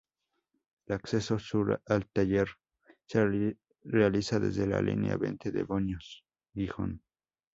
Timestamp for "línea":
4.81-5.15